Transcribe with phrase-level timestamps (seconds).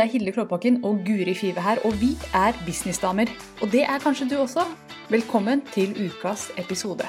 [0.00, 3.28] Det er Hilde Klåbakken og Guri Five her, og vi er businessdamer.
[3.62, 4.62] Og det er kanskje du også.
[5.10, 7.04] Velkommen til ukas episode.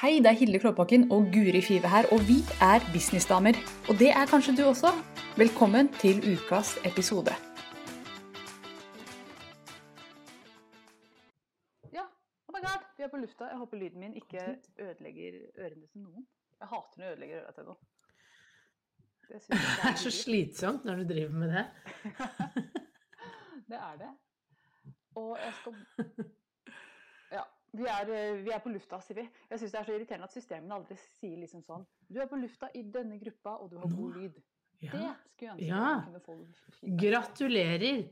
[0.00, 2.38] Hei, det er Hilde Klåbakken og Guri Five her, og vi
[2.70, 3.54] er businessdamer.
[3.88, 4.90] Og det er kanskje du også.
[5.36, 7.34] Velkommen til ukas episode.
[11.98, 12.04] Ja,
[12.48, 13.44] oh my god, vi er på lufta.
[13.44, 14.40] Jeg håper lyden min ikke
[14.78, 16.24] ødelegger ørene til noen.
[16.60, 17.93] Jeg hater når jeg ødelegger øra til noen.
[19.28, 21.64] Det, det er så slitsomt når du driver med det.
[23.70, 24.12] det er det.
[25.20, 25.76] Og jeg skal
[27.32, 27.44] Ja.
[27.74, 28.10] Vi er,
[28.44, 29.22] vi er på lufta, sier vi.
[29.50, 32.38] Jeg syns det er så irriterende at systemene aldri sier liksom sånn Du er på
[32.38, 34.36] lufta i denne gruppa, og du har god lyd.
[34.84, 34.90] Ja.
[34.92, 35.72] Det skulle jeg
[36.20, 36.36] ønske
[36.84, 36.98] ja.
[37.02, 38.04] Gratulerer!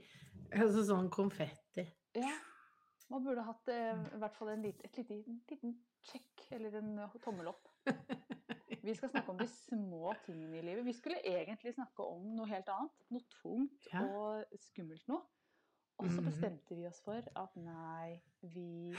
[0.52, 1.84] Altså sånn konfetti.
[2.18, 2.32] Ja.
[3.12, 5.74] Man burde hatt eh, i hvert fall en liten, et liten, liten
[6.08, 6.92] sjekk eller en
[7.24, 7.68] tommel opp.
[8.82, 10.86] Vi skal snakke om de små tingene i livet.
[10.86, 13.04] Vi skulle egentlig snakke om noe helt annet.
[13.14, 14.02] Noe tungt ja.
[14.02, 15.22] og skummelt noe.
[16.02, 16.26] Og så mhm.
[16.30, 18.16] bestemte vi oss for at nei,
[18.50, 18.96] vi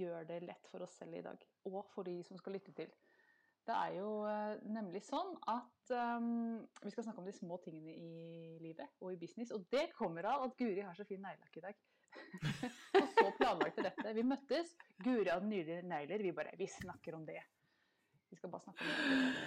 [0.00, 1.46] gjør det lett for oss selv i dag.
[1.70, 2.90] Og for de som skal lytte til.
[3.68, 7.92] Det er jo uh, nemlig sånn at um, vi skal snakke om de små tingene
[7.94, 9.52] i livet og i business.
[9.54, 11.80] Og det kommer av at Guri har så fin neglelakk i dag.
[12.98, 14.16] og så planlagte dette.
[14.16, 14.74] Vi møttes.
[14.98, 16.26] Guri hadde nydelige negler.
[16.26, 17.38] Vi bare Vi snakker om det.
[18.30, 19.44] Vi skal bare snakke om det.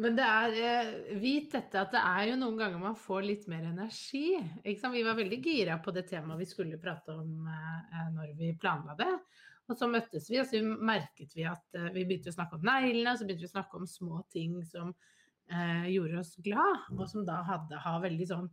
[0.00, 3.46] Men det er, eh, vit dette at det er jo noen ganger man får litt
[3.52, 4.38] mer energi.
[4.64, 8.96] Vi var veldig gira på det temaet vi skulle prate om eh, når vi planla
[8.96, 9.12] det.
[9.70, 12.64] Og så møttes vi, og så merket vi at eh, vi begynte å snakke om
[12.66, 14.94] neglene, så begynte vi å snakke om små ting som
[15.50, 18.48] eh, gjorde oss glad, og som da hadde har veldig sånn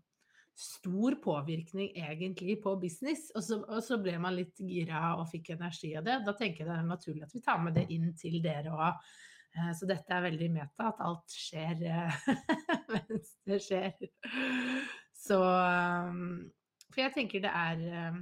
[0.58, 3.32] stor påvirkning egentlig på business.
[3.38, 6.20] Og så, og så ble man litt gira og fikk energi av det.
[6.26, 9.10] Da tenker jeg det er naturlig at vi tar med det inn til dere òg.
[9.58, 12.18] Eh, så dette er veldig meta, at alt skjer eh,
[12.94, 14.10] mens det skjer.
[15.18, 16.20] Så um,
[16.92, 18.20] For jeg tenker det er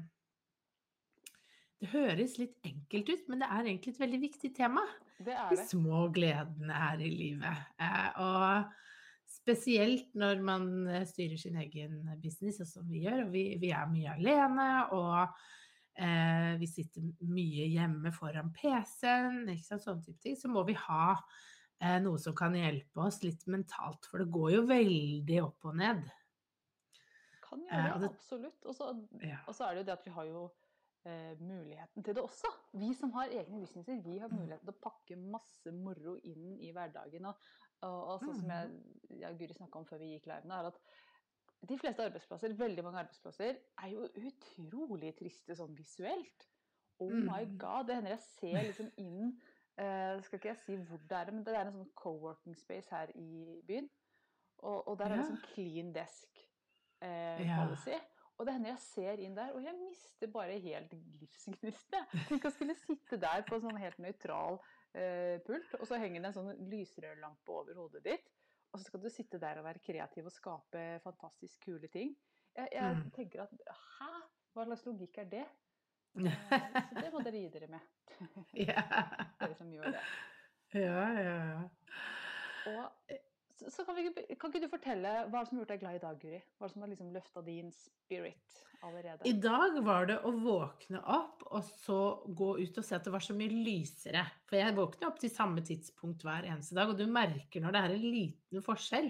[1.82, 4.86] Det høres litt enkelt ut, men det er egentlig et veldig viktig tema.
[5.20, 5.52] Det det.
[5.52, 7.68] De små gledene her i livet.
[7.82, 8.72] Eh, og
[9.36, 10.66] spesielt når man
[11.10, 14.70] styrer sin egen business, sånn som vi gjør, og vi, vi er mye alene.
[14.96, 15.36] og
[15.96, 21.98] eh, vi sitter mye hjemme foran PC-en, sånne type ting, så må vi ha eh,
[22.04, 24.10] noe som kan hjelpe oss litt mentalt.
[24.10, 26.04] For det går jo veldig opp og ned.
[27.46, 28.62] Kan gjøre eh, det, absolutt.
[28.66, 28.92] Og så,
[29.24, 29.42] ja.
[29.42, 30.46] er det jo det at vi har jo
[31.06, 32.52] eh, muligheten til det også.
[32.82, 34.38] Vi som har egne businesser, vi har mm.
[34.42, 37.32] muligheten til å pakke masse moro inn i hverdagen.
[37.32, 37.50] Og,
[37.86, 38.78] og, og sånn som jeg,
[39.22, 40.82] jeg og Guri snakka om før vi gikk live, er at
[41.66, 46.48] de fleste arbeidsplasser, veldig mange arbeidsplasser, er jo utrolig triste sånn visuelt.
[47.00, 47.28] Oh mm.
[47.28, 47.88] my god.
[47.88, 49.32] Det hender jeg ser liksom inn
[49.82, 52.92] uh, Skal ikke jeg si hvor det er, men det er en sånn co-working space
[52.94, 53.90] her i byen.
[54.64, 56.44] Og, og der er det sånn clean desk
[57.04, 57.98] uh, policy.
[58.36, 62.08] Og det hender jeg ser inn der, og jeg mister bare helt livsgnisten.
[62.28, 66.24] Tenk å skulle sitte der på en sånn helt nøytral uh, pult, og så henger
[66.24, 68.34] det en sånn lysrørlampe over hodet ditt.
[68.76, 72.10] Og så skal du sitte der og være kreativ og skape fantastisk kule ting.
[72.56, 73.12] Jeg, jeg mm.
[73.16, 74.10] tenker at hæ?
[74.56, 75.46] Hva slags logikk er det?
[76.16, 77.88] Eh, så det må dere gi dere med.
[78.56, 80.04] Dere som gjør det.
[80.80, 81.58] Ja, ja, ja.
[82.72, 83.18] Og
[83.56, 86.02] så, så kan, vi, kan, ikke du fortelle hva som har gjort deg glad i
[86.04, 86.40] dag, Guri?
[86.60, 89.24] Hva som har liksom løfta din spirit allerede?
[89.30, 93.14] I dag var det å våkne opp og så gå ut og se at det
[93.16, 94.26] var så mye lysere.
[94.50, 97.86] For jeg våkner opp til samme tidspunkt hver eneste dag, og du merker når det
[97.86, 99.10] er en liten forskjell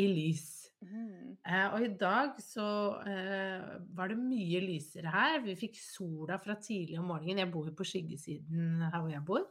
[0.00, 0.48] i lys.
[0.80, 1.36] Mm.
[1.44, 2.66] Eh, og i dag så
[3.04, 5.42] eh, var det mye lysere her.
[5.44, 7.44] Vi fikk sola fra tidlig om morgenen.
[7.44, 9.50] Jeg bor jo på skyggesiden her hvor jeg bor.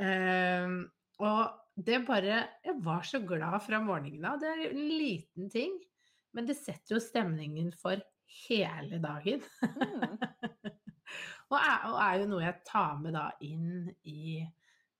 [0.00, 0.80] Eh,
[1.20, 4.40] og det bare Jeg var så glad fra morgenen av.
[4.40, 5.76] Det er en liten ting,
[6.36, 8.00] men det setter jo stemningen for
[8.46, 9.44] hele dagen.
[9.64, 10.16] Mm.
[11.52, 14.40] og, er, og, er, jo noe jeg tar med da inn i,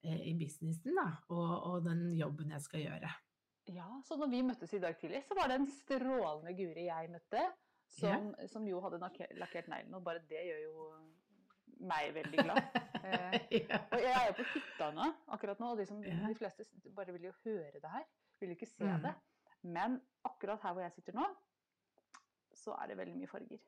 [0.03, 3.13] eh, i businessen, da, og, og, den jobben jeg skal gjøre.
[3.71, 7.13] Ja, så når vi møttes i dag tidlig, så var det en strålende Guri jeg
[7.13, 7.45] møtte,
[7.91, 8.49] som, yeah.
[8.51, 10.89] som jo hadde lakkert neglene, og bare det gjør jo
[11.81, 12.63] meg veldig glad.
[13.01, 13.79] Eh, ja.
[13.91, 17.25] Og jeg er på hytta nå, akkurat nå, og de, som, de, fleste bare vil
[17.31, 18.05] jo høre det her.
[18.39, 19.07] Vil jo ikke se mm.
[19.07, 19.13] det.
[19.73, 19.97] Men
[20.29, 21.25] akkurat her hvor jeg sitter nå,
[22.61, 23.65] så er det veldig mye farger.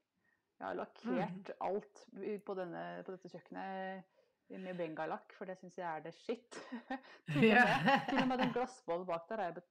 [0.59, 1.65] Jeg har lakkert mm.
[1.65, 2.05] alt
[2.45, 6.61] på, denne, på, dette kjøkkenet med bengalakk, for det syns jeg er det shit.
[7.33, 9.63] til, og med, til og med den glassbollen bak der er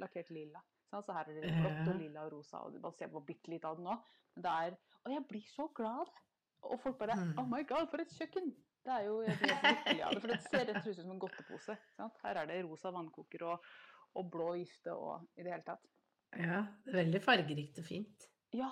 [0.00, 0.64] lakkert lilla.
[0.90, 3.68] Så her er det blått og lilla og rosa, og man ser på bitte litt
[3.68, 3.94] av det nå.
[4.34, 6.26] Men det er, og jeg blir så glad av det.
[6.68, 7.38] Og folk bare mm.
[7.40, 8.50] Oh my god, for et kjøkken!
[8.80, 11.02] Det er jo jeg blir lykkelig av det, for det ser rett og slett ut
[11.02, 11.76] som en godtepose.
[11.96, 12.20] Sant?
[12.24, 13.72] Her er det rosa vannkoker og,
[14.16, 15.90] og blå vifte og i det hele tatt.
[16.38, 18.28] Ja, det er veldig fargerikt og fint.
[18.56, 18.70] Ja,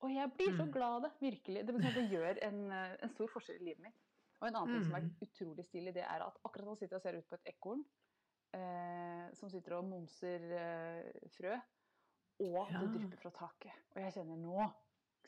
[0.00, 0.72] og jeg blir så mm.
[0.72, 1.10] glad av det.
[1.20, 1.64] Virkelig.
[1.68, 3.98] Det, det gjør en, en, stor forskjell i livet mitt.
[4.40, 5.10] Og en annen ting som er mm.
[5.26, 7.82] utrolig stilig, det er at akkurat nå sitter jeg og ser ut på et ekorn
[8.56, 11.58] eh, som sitter og momser eh, frø,
[12.40, 13.82] og det drypper fra taket.
[13.92, 14.70] Og jeg kjenner nå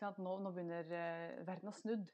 [0.02, 2.10] nå, nå, begynner uh, verden å snudd.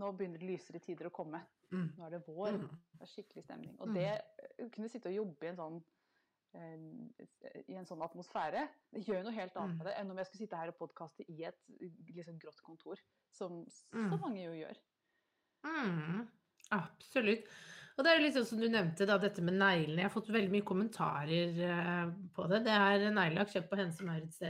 [0.00, 1.42] Nå begynner lysere tider å komme.
[1.70, 1.88] Mm.
[1.96, 2.58] Nå er det vår.
[2.58, 2.68] Mm.
[2.96, 3.72] Det er skikkelig stemning.
[3.78, 3.96] Og mm.
[3.96, 9.04] det å kunne sitte og jobbe i en sånn uh, i en sånn atmosfære, det
[9.06, 11.42] gjør noe helt annet med det enn om jeg skulle sitte her og podkaste i
[11.48, 11.60] et
[12.10, 13.02] liksom, grått kontor,
[13.34, 14.80] som så mange jo gjør.
[15.66, 16.24] Mm.
[16.74, 17.50] Absolutt.
[18.00, 20.00] Og det er litt sånn som du nevnte, da, dette med neglene.
[20.00, 22.62] Jeg har fått veldig mye kommentarer uh, på det.
[22.64, 24.40] Det er neglelakk kjøpt på Hense Maurits.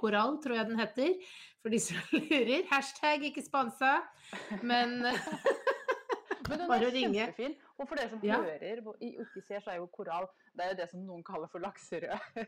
[0.00, 1.14] Korall, tror jeg den heter.
[1.62, 2.66] For de som lurer.
[2.72, 4.00] Hashtag ikke spansa.
[4.66, 4.98] Men
[6.48, 7.54] Men den Bare er kjempefin.
[7.78, 8.38] Og for dere som ja.
[8.42, 11.48] hører og ikke ser, så er jo korall det er jo det som noen kaller
[11.48, 12.42] for lakserød.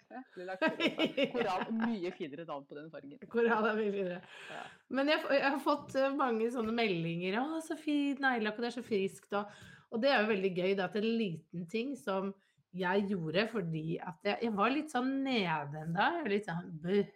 [1.32, 3.14] korall mye finere navn på den fargen.
[3.32, 4.18] Korall er mye finere.
[4.50, 4.64] Ja.
[4.98, 7.38] Men jeg, jeg, har fått eh, mange sånne meldinger.
[7.40, 9.56] 'Å, så fin neglelakk, og det er så friskt', og
[9.92, 12.32] og det er jo veldig gøy Det at en liten ting som
[12.74, 16.24] jeg gjorde fordi at jeg, jeg var litt sånn nede en dag.
[16.30, 17.12] Litt sånn buh.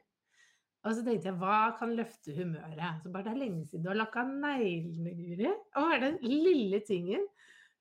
[0.86, 3.02] Og så tenkte jeg, hva kan løfte humøret?
[3.02, 5.50] Så bare det er lenge siden du har lakka neglene, Guri.
[5.80, 7.26] Og den lille tingen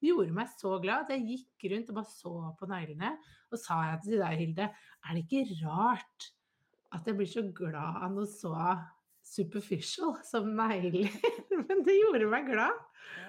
[0.03, 3.13] gjorde meg så glad at jeg gikk rundt og bare så på neglene.
[3.53, 6.31] Og sa jeg til deg, Hilde, er det ikke rart
[6.95, 8.55] at jeg blir så glad av noe så
[9.27, 11.11] superficial som negler.
[11.67, 12.83] Men det gjorde meg glad.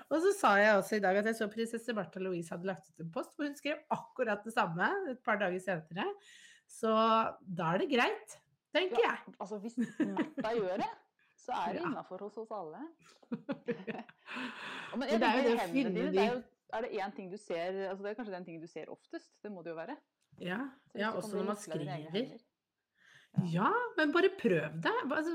[0.08, 2.88] Og så sa jeg også i dag at jeg så prinsesse Martha Louise hadde lagt
[2.88, 6.06] ut en post hvor hun skrev akkurat det samme et par dager senere.
[6.68, 6.92] Så
[7.40, 8.38] da er det greit,
[8.74, 9.36] tenker ja, jeg.
[9.36, 10.90] Altså hvis Martha gjør det,
[11.40, 11.90] så er det ja.
[11.90, 12.84] innafor hos oss alle.
[14.96, 16.40] Men, Men det er jo det å finne de er, jo,
[16.76, 19.30] er det én ting du ser altså Det er kanskje den tingen du ser oftest?
[19.44, 19.96] Det må det jo være?
[20.40, 20.62] Ja,
[20.96, 22.38] ja også når man skriver.
[23.52, 24.94] Ja, men bare prøv det.
[25.06, 25.34] Altså,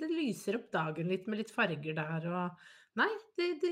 [0.00, 3.70] det lyser opp dagen litt med litt farger der og Nei, det, det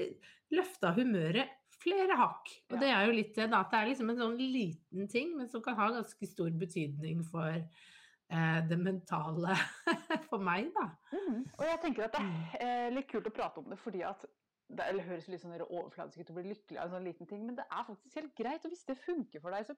[0.50, 1.52] løfta humøret
[1.82, 2.50] flere hakk.
[2.72, 5.50] Og det er jo litt det, at det er liksom en sånn liten ting, men
[5.50, 9.56] som kan ha ganske stor betydning for eh, det mentale
[10.28, 10.88] for meg, da.
[11.14, 11.42] Mm.
[11.58, 12.44] Og jeg tenker at det er mm.
[12.66, 14.26] eh, litt kult å prate om det fordi at
[14.72, 17.58] det høres litt sånn overfladisk ut å bli lykkelig av en sånn liten ting, men
[17.58, 18.64] det er faktisk helt greit.
[18.64, 19.76] Og hvis det funker for deg, så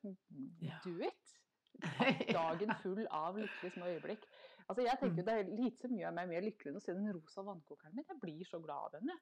[0.85, 1.35] do it.
[2.39, 4.29] Dagen full av lykkelige små øyeblikk.
[4.65, 5.27] Altså jeg tenker mm.
[5.27, 8.07] Det er lite som gjør meg mer lykkelig enn å se den rosa vannkokeren min.
[8.09, 9.13] Jeg blir så glad av den.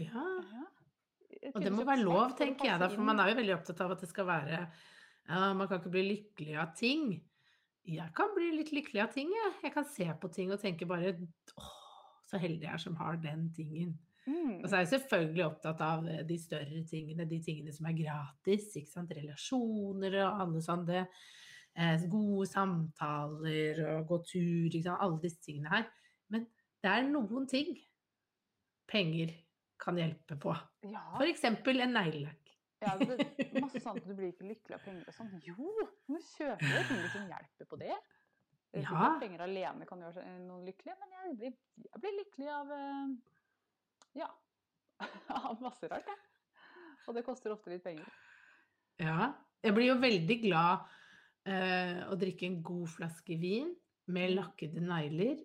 [0.00, 0.24] Ja.
[0.54, 0.64] ja.
[1.52, 3.94] Og det må være lov, tenker jeg, da, for man er jo veldig opptatt av
[3.94, 7.14] at det skal være ja, Man kan ikke bli lykkelig av ting.
[7.84, 9.52] Jeg kan bli litt lykkelig av ting, jeg.
[9.66, 11.14] Jeg kan se på ting og tenke bare
[11.60, 11.72] åh,
[12.24, 13.94] så heldig jeg er som har den tingen.
[14.24, 14.62] Mm.
[14.62, 18.70] Og så er jeg selvfølgelig opptatt av de større tingene, de tingene som er gratis.
[18.80, 19.12] ikke sant?
[19.16, 21.26] Relasjoner og alle sånne eh,
[22.10, 25.88] gode samtaler og gå tur, liksom, alle disse tingene her.
[26.30, 26.46] Men
[26.84, 27.74] det er noen ting
[28.90, 29.32] penger
[29.80, 30.54] kan hjelpe på.
[30.86, 31.04] Ja.
[31.18, 31.44] F.eks.
[31.44, 32.50] en neglelakk.
[32.84, 35.32] Ja, det, er masse sånt at du blir ikke lykkelig av penger og sånn.
[35.44, 35.70] Jo,
[36.08, 37.94] du kjøper jo ting som hjelper på det.
[38.74, 39.14] Ja.
[39.22, 43.12] Penger alene kan gjøre noen lykkelige, men jeg blir, jeg blir lykkelig av eh,
[44.18, 44.28] ja,
[45.50, 46.20] av masse rart, jeg.
[47.04, 48.08] Og det koster ofte litt penger.
[49.02, 49.32] Ja.
[49.64, 50.90] Jeg blir jo veldig glad
[51.48, 53.70] eh, å drikke en god flaske vin
[54.10, 54.34] med mm.
[54.38, 55.38] lakkede negler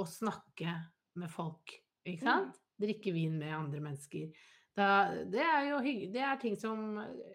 [0.00, 0.74] og snakke
[1.20, 1.74] med folk,
[2.06, 2.54] ikke sant?
[2.56, 2.66] Mm.
[2.80, 4.30] Drikke vin med andre mennesker.
[4.78, 6.12] Da, det er jo hyggelig.
[6.14, 6.94] det er ting som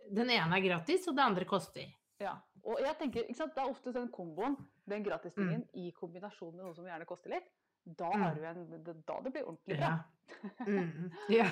[0.09, 1.91] Den ene er gratis, og det andre koster.
[2.21, 3.53] Ja, og jeg tenker, ikke sant?
[3.53, 4.55] Det er ofte den komboen,
[4.89, 5.83] den gratistingen, mm.
[5.83, 7.51] i kombinasjon med noe som gjerne koster litt.
[7.85, 8.63] Da, har du en,
[9.05, 9.91] da det blir ordentlig bra.
[9.91, 10.65] Ja.
[10.65, 11.11] Mm.
[11.37, 11.49] ja.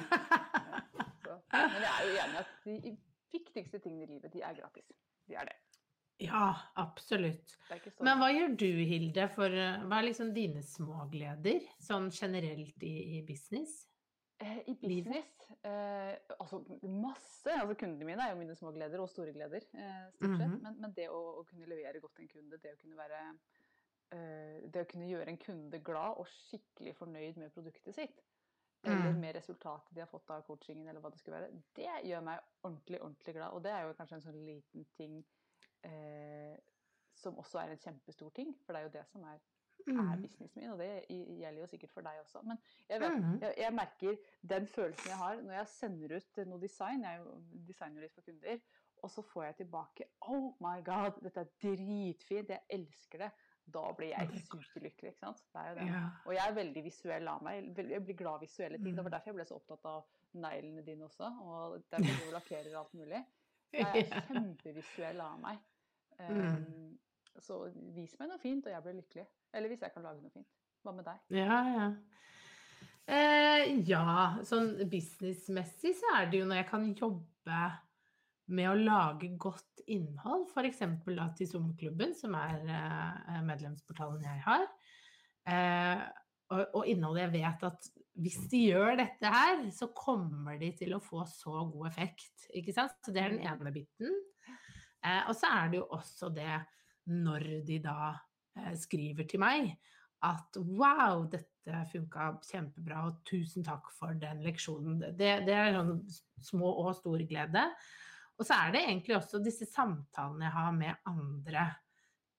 [1.52, 2.96] men jeg er jo enig i at de
[3.36, 4.88] viktigste tingene i livet, de er gratis.
[5.30, 5.60] De er det.
[6.22, 7.56] Ja, absolutt.
[8.04, 12.94] Men hva gjør du, Hilde, for eh, hva er liksom dine smågleder sånn generelt i,
[13.18, 13.82] i business?
[14.44, 15.50] Eh, I business?
[15.62, 17.52] Eh, altså masse.
[17.52, 20.48] Altså Kundene mine er jo mine små gleder og store gleder, eh, stort sett.
[20.48, 20.64] Mm -hmm.
[20.64, 23.20] men, men, det å, å, kunne levere godt til en kunde, det å kunne være
[24.12, 28.24] eh, Det å kunne gjøre en kunde glad og skikkelig fornøyd med produktet sitt,
[28.84, 29.20] eller mm.
[29.20, 32.40] med resultatet de har fått av coachingen, eller hva det skulle være, det gjør meg
[32.64, 33.52] ordentlig, ordentlig glad.
[33.54, 35.24] Og det er jo kanskje en sånn liten ting
[35.88, 36.56] eh,
[37.24, 39.40] som også er en kjempestor ting, for det er jo det som er,
[39.84, 40.22] er mm.
[40.22, 42.44] businessen min, og det gjelder jo sikkert for deg også.
[42.48, 42.60] Men
[42.90, 43.40] jeg, vet, mm.
[43.42, 44.22] jeg, jeg, merker
[44.54, 48.28] den følelsen jeg har når jeg sender ut noe design, jeg er jo litt for
[48.28, 48.62] kunder,
[49.04, 53.34] og så får jeg tilbake Oh my God, dette er dritfint, jeg elsker det.
[53.74, 55.14] Da blir jeg superlykkelig.
[55.14, 55.44] ikke sant?
[55.54, 56.00] Det er jo det.
[56.26, 57.70] Og jeg er veldig visuell av meg.
[57.80, 58.92] Jeg blir glad visuelle ting.
[58.92, 59.16] Det var mm.
[59.16, 60.02] derfor jeg ble så opptatt av
[60.44, 61.30] neglene dine også.
[61.48, 63.22] Og derfor du lakkerer alt mulig.
[63.74, 65.62] Jeg er kjempevisuell av meg.
[66.20, 66.98] Mm.
[67.44, 67.60] Så
[67.96, 69.26] vis meg noe fint, og jeg blir lykkelig.
[69.54, 70.50] Eller hvis jeg kan lage noe fint.
[70.84, 71.22] Hva med deg?
[71.38, 71.88] Ja, ja.
[73.04, 74.06] Eh, ja,
[74.48, 77.64] sånn businessmessig så er det jo når jeg kan jobbe
[78.54, 80.84] med å lage godt innhold, f.eks.
[81.38, 84.68] til Sommerklubben, som er eh, medlemsportalen jeg har.
[85.52, 86.04] Eh,
[86.54, 87.92] og, og, innholdet jeg vet at
[88.24, 92.48] hvis de gjør dette her, så kommer de til å få så god effekt.
[92.54, 92.96] Ikke sant?
[93.04, 93.50] Så det er den mm.
[93.52, 94.20] ene biten.
[95.04, 96.54] Eh, og så er det jo også det
[97.12, 98.14] når de da
[98.60, 99.74] eh, skriver til meg
[100.24, 105.02] at wow, dette funka kjempebra, og tusen takk for den leksjonen.
[105.20, 105.98] Det, det er sånn
[106.44, 107.66] små og stor glede.
[108.40, 111.66] Og så er det egentlig også disse samtalene jeg har med andre,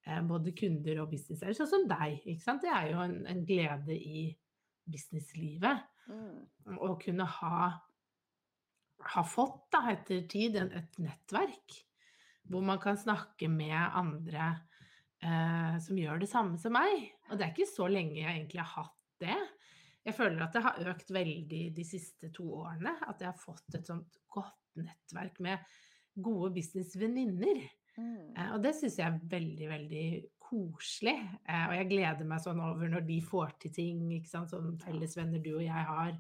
[0.06, 2.23] eh, både kunder og businesseiere, sånn som deg.
[2.25, 2.64] ikke sant?
[2.64, 4.26] Det er jo en, en glede i
[4.88, 5.85] businesslivet.
[6.09, 6.40] Mm.
[6.85, 7.59] Å kunne ha,
[9.12, 11.85] ha fått, da, etter tid, et nettverk
[12.51, 14.51] hvor man kan snakke med andre
[15.25, 17.09] eh, som gjør det samme som meg.
[17.31, 19.39] Og det er ikke så lenge jeg egentlig har hatt det.
[20.05, 22.93] Jeg føler at det har økt veldig de siste to årene.
[23.09, 25.65] At jeg har fått et sånt godt nettverk med
[26.15, 27.65] gode businessvenninner.
[27.97, 28.35] Mm.
[28.37, 30.07] Eh, og det syns jeg er veldig, veldig
[30.45, 31.17] koselig.
[31.49, 34.75] Eh, og jeg gleder meg sånn over når de får til ting, ikke sant, som
[34.83, 36.19] fellesvenner du og jeg har,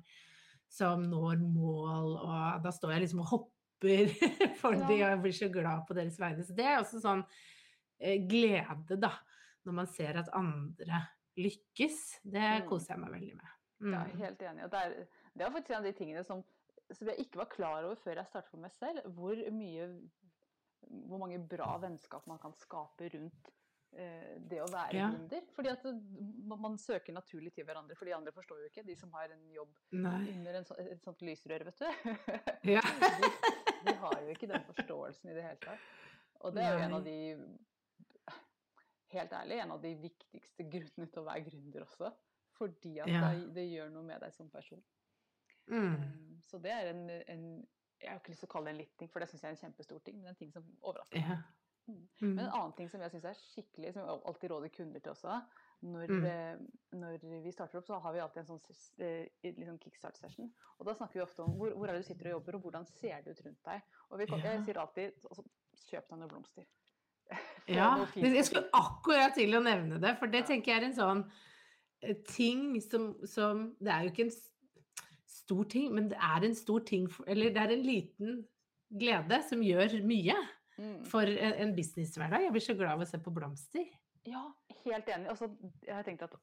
[0.74, 3.53] som når mål, og da står jeg liksom og hopper
[4.60, 4.86] for ja.
[4.88, 6.46] de, jeg blir så glad på deres vegne.
[6.46, 7.24] Så det er også sånn
[7.98, 9.12] eh, glede, da,
[9.66, 11.02] når man ser at andre
[11.40, 12.00] lykkes.
[12.22, 12.66] Det mm.
[12.70, 13.54] koser jeg meg veldig med.
[13.84, 13.96] Mm.
[13.96, 14.68] Ja, helt enig.
[14.72, 14.98] Det er,
[15.34, 16.44] det er faktisk en av de tingene som,
[16.90, 19.90] som jeg ikke var klar over før jeg startet for meg selv, hvor mye
[20.84, 23.48] hvor mange bra vennskap man kan skape rundt
[23.94, 25.08] Eh, det å være ja.
[25.12, 25.44] gründer.
[25.54, 25.84] Fordi at
[26.50, 28.86] man søker naturlig til hverandre, for de andre forstår jo ikke.
[28.86, 30.18] De som har en jobb Nei.
[30.34, 32.10] under en så, et sånt lysrør, vet du.
[32.74, 32.82] Ja.
[33.86, 35.86] de, har jo ikke den forståelsen i det hele tatt.
[36.44, 37.18] Og det er jo en av de
[39.14, 42.08] Helt ærlig, en av de viktigste grunnene til å være gründer også.
[42.58, 43.28] Fordi at ja.
[43.30, 44.80] det, det, gjør noe med deg som person.
[45.70, 45.92] Mm.
[45.94, 47.44] Um, så det er en, en
[48.02, 49.52] Jeg har ikke lyst til å kalle det en litt ting, for det syns jeg
[49.52, 51.30] er en kjempestor ting, men en ting som overrasker meg.
[51.30, 51.63] Ja.
[51.86, 52.04] Mm.
[52.20, 55.12] Men en annen ting som jeg syns er skikkelig, som jeg alltid råder kunder til
[55.12, 55.40] også
[55.84, 56.24] når, mm.
[56.24, 56.60] Eh,
[56.98, 58.62] når, vi starter opp, så har vi alltid en sånn
[59.44, 60.48] liksom kickstart-session.
[60.78, 62.68] Og da snakker vi ofte om hvor, hvor, er det du sitter og jobber, og
[62.68, 63.84] hvordan ser det ut rundt deg.
[64.08, 65.44] Og vi, jeg sier alltid altså,
[65.90, 66.70] kjøp deg noen blomster.
[67.78, 71.22] ja, jeg skulle akkurat til å nevne det, for det tenker jeg er en sånn
[72.04, 74.34] eh, ting som, som Det er jo ikke en
[75.34, 78.42] stor ting, men det er en stor ting Eller det er en liten
[78.94, 80.36] glede som gjør mye.
[80.76, 81.04] Mm.
[81.06, 82.42] for en businesshverdag.
[82.42, 83.90] Jeg blir så glad av å se på blomster.
[84.26, 84.44] Ja,
[84.84, 85.28] helt enig.
[85.30, 85.50] Altså,
[85.84, 86.34] jeg har tenkt at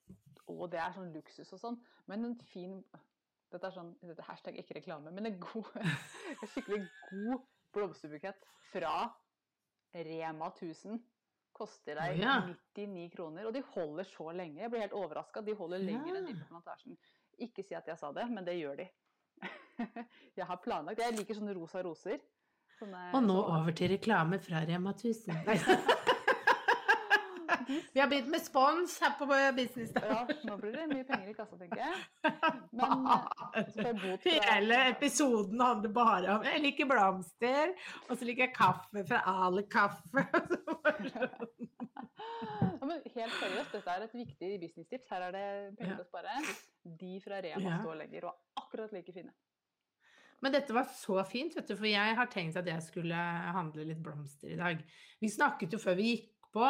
[0.48, 1.80] å, det er sånn luksus og sånn,
[2.12, 2.82] men en fin
[3.52, 5.74] Dette er sånn dette hashtag ikke reklame, men en god,
[6.38, 7.42] en skikkelig god
[7.76, 8.94] blomsterbukett fra
[9.92, 11.02] Rema 1000
[11.52, 12.38] koster deg ja.
[12.48, 14.62] 99 kroner, og de holder så lenge.
[14.62, 15.44] Jeg blir helt overraska.
[15.44, 16.22] De holder lenger ja.
[16.22, 16.96] enn de på Plantasjen.
[17.44, 18.88] Ikke si at jeg sa det, men det gjør de.
[20.38, 22.24] jeg har planlagt Jeg liker sånne rosa roser.
[23.14, 25.46] Og nå over til reklame fra Rema 1000.
[27.94, 29.92] Vi har begynt med spons her på Business.
[29.96, 31.96] Ja, nå blir det mye penger i kassa, tenker jeg.
[32.72, 33.08] Men
[34.26, 37.74] eh, Hele episoden handler bare om Jeg liker blomster,
[38.10, 40.26] og så liker jeg kaffe fra Ale Kaffe.
[42.80, 45.08] ja, men helt seriøst, dette er et viktig businesstips.
[45.14, 45.48] Her er det
[45.80, 46.32] penger å spare.
[46.84, 49.34] De fra Rema står lenger og er akkurat like fine.
[50.42, 53.18] Men dette var så fint, vet du, for jeg har tenkt at jeg skulle
[53.56, 54.82] handle litt blomster i dag.
[55.22, 56.66] Vi snakket jo før vi gikk på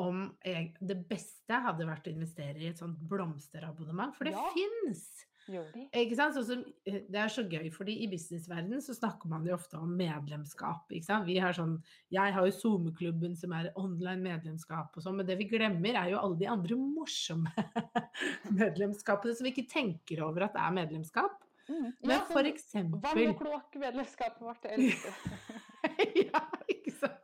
[0.00, 4.46] om jeg, det beste hadde vært å investere i et sånt blomsterabonnement, for det ja.
[4.54, 5.04] fins!
[5.50, 6.36] Ikke sant?
[6.38, 6.54] Så,
[6.86, 10.86] eh, det er så gøy, fordi i businessverdenen så snakker man jo ofte om medlemskap.
[10.94, 11.26] Ikke sant?
[11.26, 11.80] Vi har sånn,
[12.14, 16.12] jeg har jo SoMe-klubben som er online medlemskap og sånn, men det vi glemmer er
[16.12, 17.50] jo alle de andre morsomme
[18.60, 21.42] medlemskapene som vi ikke tenker over at det er medlemskap.
[21.68, 21.90] Mm.
[22.02, 24.82] Men ja, for eksempel Vann- og kloakkmedlemskapet vårt er
[26.26, 27.20] ja, ikke sant.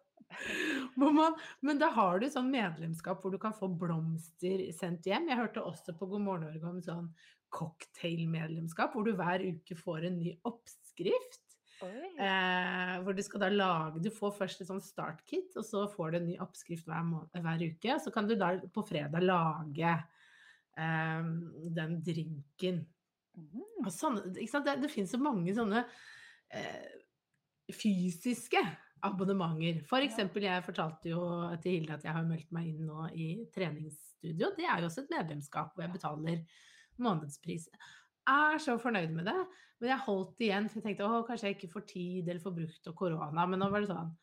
[0.98, 5.28] Man, men da har du sånn medlemskap hvor du kan få blomster sendt hjem.
[5.30, 7.10] Jeg hørte også på God morgen Norge om sånn
[7.54, 11.44] cocktailmedlemskap, hvor du hver uke får en ny oppskrift.
[11.78, 16.10] Eh, hvor du skal da lage Du får først et sånn startkit, og så får
[16.10, 17.04] du en ny oppskrift hver,
[17.38, 17.98] hver uke.
[18.02, 21.28] Så kan du da på fredag lage eh,
[21.78, 22.82] den drinken.
[23.38, 23.88] Mm.
[23.94, 25.84] Sånn, det, det finnes så mange sånne
[26.54, 26.88] eh,
[27.74, 28.62] fysiske
[29.06, 29.82] abonnementer.
[29.88, 31.22] For eksempel, jeg fortalte jo
[31.62, 34.52] til Hilde at jeg har meldt meg inn nå i treningsstudio.
[34.56, 36.42] Det er jo også et medlemskap hvor jeg betaler
[36.98, 37.68] månedspris.
[38.28, 39.38] Jeg er så fornøyd med det,
[39.78, 40.66] men jeg holdt igjen.
[40.68, 43.46] For jeg tenkte å, kanskje jeg ikke får tid eller får brukt og korona.
[43.46, 44.16] Men nå var det sånn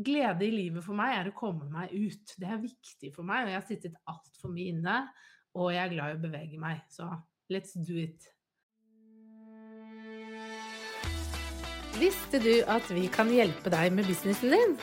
[0.00, 2.36] glede i livet for meg er å komme meg ut.
[2.40, 4.96] Det er viktig for meg, og jeg har sittet altfor mye inne.
[5.58, 7.08] Og jeg er glad i å bevege meg, så
[7.50, 8.30] let's do it.
[12.00, 14.76] Visste du at vi kan hjelpe deg med businessen din?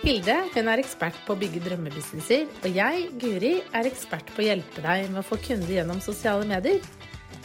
[0.00, 4.46] Hilde hun er ekspert på å bygge drømmebusinesser, og jeg, Guri, er ekspert på å
[4.46, 6.80] hjelpe deg med å få kunder gjennom sosiale medier.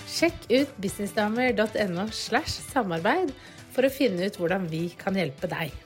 [0.08, 3.34] Sjekk ut businessdamer.no slash samarbeid
[3.76, 5.85] for å finne ut hvordan vi kan hjelpe deg.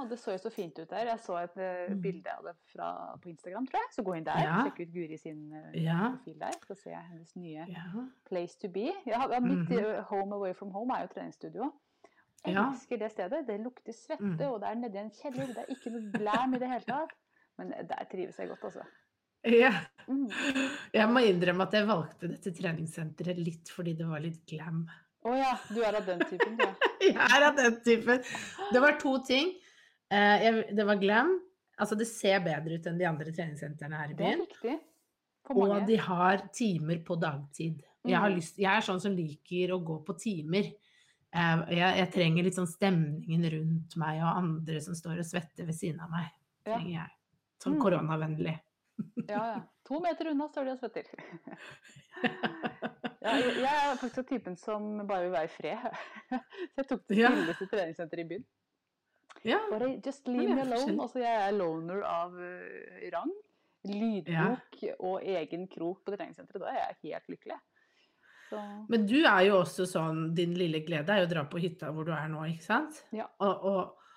[0.00, 1.10] Ja, det så jo så fint ut der.
[1.10, 2.88] Jeg så et uh, bilde av det fra,
[3.20, 3.90] på Instagram, tror jeg.
[3.92, 4.62] Så gå inn der, ja.
[4.64, 5.98] sjekk ut Guri sin uh, ja.
[6.14, 8.06] profil der, så ser jeg hennes nye ja.
[8.30, 8.88] Place to be.
[9.06, 10.02] Ja, mitt -hmm.
[10.08, 11.72] home away from home er jo treningsstudio.
[12.46, 13.44] Jeg elsker det stedet.
[13.48, 14.52] Det lukter svette, mm.
[14.52, 15.46] og det er nedi en kjeller.
[15.52, 17.12] Det er ikke noe glam i det hele tatt.
[17.58, 18.86] Men der trives jeg godt, altså.
[19.44, 19.72] Ja.
[20.08, 20.28] Mm.
[20.94, 24.86] Jeg må innrømme at jeg valgte dette treningssenteret litt fordi det var litt glam.
[25.20, 26.86] Å oh, ja, du er av den typen, du.
[27.04, 28.22] jeg er av den typen.
[28.72, 29.52] Det var to ting.
[30.10, 31.34] Eh, jeg, det var glam.
[31.80, 34.44] Altså, det ser bedre ut enn de andre treningssentrene her i byen.
[34.60, 34.80] Det er.
[35.50, 37.80] Og de har timer på dagtid.
[38.06, 38.36] Jeg, mm.
[38.36, 40.68] lyst, jeg, er sånn som liker å gå på timer.
[41.30, 45.68] Eh, jeg, jeg, trenger litt sånn stemningen rundt meg og andre som står og svetter
[45.68, 46.30] ved siden av meg.
[46.66, 47.16] trenger jeg.
[47.60, 47.82] Sånn mm.
[47.82, 48.56] koronavennlig.
[49.26, 49.60] ja, ja.
[49.88, 51.08] To meter unna står de og svetter.
[53.20, 55.98] Ja, jeg er faktisk typen som bare vil være i fred.
[56.72, 57.70] Så jeg tok det stilleste ja.
[57.74, 58.46] treningssenteret i byen.
[59.46, 59.60] Ja.
[59.70, 60.96] Bare just leave me alone.
[61.00, 63.32] Altså, jeg er loner av uh, rang.
[63.88, 64.94] Lydbok ja.
[65.08, 66.60] og egen krok på treningssenteret.
[66.60, 67.56] Da er jeg helt lykkelig.
[68.50, 68.60] Så.
[68.90, 71.92] Men du er jo også sånn Din lille glede er jo å dra på hytta
[71.94, 72.98] hvor du er nå, ikke sant?
[73.14, 73.28] Ja.
[73.46, 74.08] Og, og,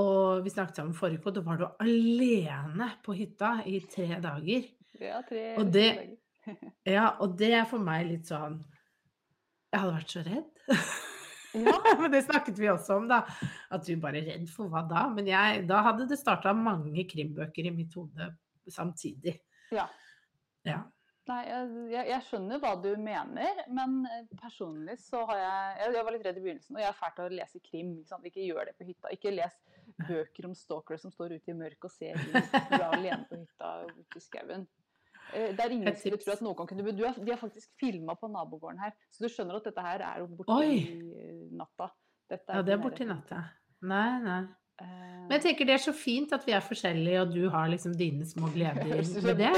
[0.00, 4.18] og vi snakket sammen forrige uke, og da var du alene på hytta i tre
[4.24, 4.66] dager.
[4.98, 6.16] Ja, tre, og det, dager.
[6.96, 8.60] Ja, og det er for meg litt sånn
[9.72, 10.50] Jeg hadde vært så redd.
[11.56, 11.76] Ja.
[12.00, 13.22] Men det snakket vi også om, da.
[13.72, 15.06] At du bare er redd for hva da?
[15.12, 18.32] Men jeg, da hadde det starta mange krimbøker i mitt hode
[18.72, 19.38] samtidig.
[19.74, 19.86] Ja.
[20.66, 20.82] ja.
[21.26, 23.96] Nei, jeg, jeg, skjønner hva du mener, men
[24.38, 27.26] personlig så har jeg Jeg var litt redd i begynnelsen, og jeg er fælt til
[27.26, 27.92] å lese krim.
[28.04, 29.14] Ikke, ikke, gjør det på hytta.
[29.16, 29.56] Ikke les
[30.06, 34.20] bøker om stalkere som står ute i mørket og ser er alene på hytta ute
[34.20, 34.66] i skauen.
[35.34, 37.72] Eh, det er ingen som tror at noen kan kunne du har, De har faktisk
[37.80, 40.78] filma på nabogården her, så du skjønner at dette her er jo borti
[41.58, 41.90] natta.
[42.30, 43.42] ja, det er borti natta.
[43.86, 44.44] Nei, nei.
[44.76, 47.70] Uh, Men jeg tenker det er så fint at vi er forskjellige, og du har
[47.72, 49.52] liksom dine små gleder med det.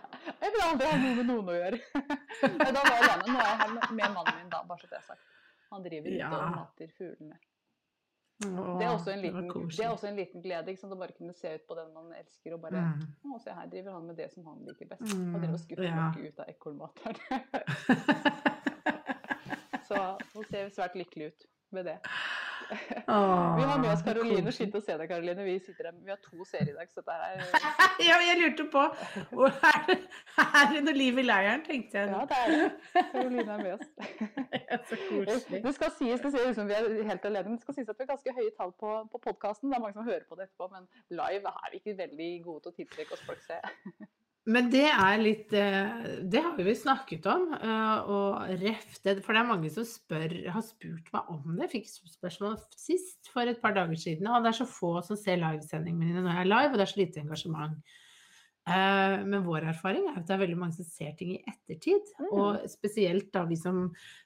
[0.42, 1.78] Jeg vil aldri ha noe med noen å gjøre.
[2.42, 3.30] da var jeg alene.
[3.30, 5.24] Nå er jeg her med mannen min, da, bare så det er sagt.
[5.70, 7.38] Han driver ute og mater fuglene.
[8.42, 10.72] Det, er også en liten, det er også en liten glede.
[10.72, 10.94] Ikke sant?
[10.96, 13.04] Å bare kunne se ut på den man elsker, og bare mm.
[13.30, 15.06] Å, se her driver han med det som han liker best.
[15.12, 16.08] Han driver og mm, skuffer ja.
[16.18, 17.20] ut av ekornmateren.
[19.92, 21.98] Så hun ser svært lykkelig ut med det.
[23.06, 24.52] Åh, vi har med oss Karoline.
[24.54, 25.44] Fint å se deg, Karoline.
[25.44, 27.42] Vi, vi har to serier i dag, så dette er
[28.08, 28.84] Ja, jeg lurte på
[29.32, 29.98] hvor er det,
[30.44, 32.12] er det noe liv i leiren, tenkte jeg.
[32.14, 33.04] Ja, det er det.
[33.12, 33.92] Karoline er med oss.
[34.88, 35.62] så koselig.
[35.66, 37.92] Det skal sies, det ser ut som vi er helt alene, men det skal sies
[37.92, 39.72] at vi har ganske høye tall på, på podkasten.
[39.72, 42.64] Det er mange som hører på det etterpå, men live er vi ikke veldig gode
[42.64, 43.60] til å tiltrekke oss folk, se.
[44.50, 47.46] Men det er litt eh, Det har vi snakket om.
[47.54, 51.68] Eh, og ref det, For det er mange som spør, har spurt meg om det.
[51.68, 54.26] Jeg fikk spørsmål sist for et par dager siden.
[54.26, 56.86] Og det er så få som ser livesendingene mine når jeg er live, og det
[56.86, 57.94] er så lite engasjement.
[58.62, 62.10] Eh, men vår erfaring er at det er veldig mange som ser ting i ettertid.
[62.18, 62.28] Mm.
[62.32, 63.84] Og spesielt da vi som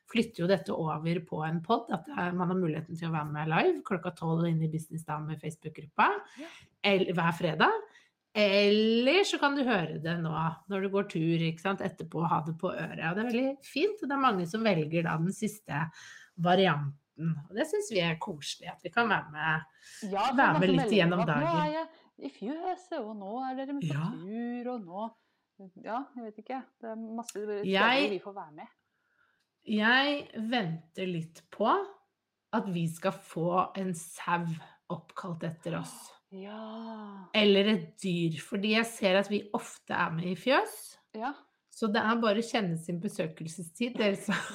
[0.08, 3.52] flytter jo dette over på en pod, at man har muligheten til å være med
[3.52, 6.08] live klokka tolv inne i Business med Facebook-gruppa
[6.86, 7.80] hver fredag.
[8.36, 10.32] Eller så kan du høre det nå
[10.68, 11.80] når du går tur ikke sant?
[11.84, 13.00] etterpå, ha det på øret.
[13.00, 14.02] Og det er veldig fint.
[14.02, 15.86] Og det er mange som velger da den siste
[16.44, 17.32] varianten.
[17.48, 19.68] Og det syns vi er koselig, at vi kan være med,
[20.12, 21.46] ja, være med litt gjennom dagen.
[21.48, 24.10] Nå er jeg i fjøset, og nå er dere med på ja.
[24.12, 25.06] tur, og nå
[25.80, 26.58] Ja, jeg vet ikke.
[26.76, 28.74] Det er masse steder vi får være med.
[29.66, 30.18] Jeg
[30.52, 31.70] venter litt på
[32.56, 33.48] at vi skal få
[33.80, 34.44] en sau
[34.92, 35.96] oppkalt etter oss.
[36.34, 37.28] Ja.
[37.34, 38.38] Eller et dyr.
[38.42, 40.96] Fordi jeg ser at vi ofte er med i fjøs.
[41.16, 41.32] Ja.
[41.76, 43.98] Så det er bare å kjenne sin besøkelsestid.
[44.00, 44.36] Dere som